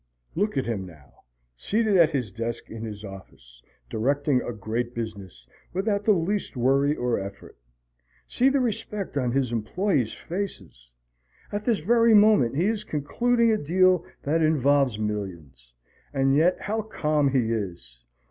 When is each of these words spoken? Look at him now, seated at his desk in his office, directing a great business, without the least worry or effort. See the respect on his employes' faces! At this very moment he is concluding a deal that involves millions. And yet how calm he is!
Look 0.33 0.57
at 0.57 0.65
him 0.65 0.87
now, 0.87 1.25
seated 1.55 1.95
at 1.95 2.09
his 2.09 2.31
desk 2.31 2.71
in 2.71 2.83
his 2.83 3.05
office, 3.05 3.61
directing 3.87 4.41
a 4.41 4.51
great 4.51 4.95
business, 4.95 5.45
without 5.73 6.03
the 6.05 6.11
least 6.13 6.57
worry 6.57 6.95
or 6.95 7.19
effort. 7.19 7.55
See 8.25 8.49
the 8.49 8.59
respect 8.61 9.15
on 9.15 9.31
his 9.31 9.51
employes' 9.51 10.13
faces! 10.15 10.89
At 11.51 11.65
this 11.65 11.77
very 11.77 12.15
moment 12.15 12.55
he 12.55 12.65
is 12.65 12.83
concluding 12.83 13.51
a 13.51 13.59
deal 13.63 14.03
that 14.23 14.41
involves 14.41 14.97
millions. 14.97 15.71
And 16.11 16.33
yet 16.35 16.59
how 16.61 16.81
calm 16.81 17.29
he 17.29 17.51
is! 17.51 18.03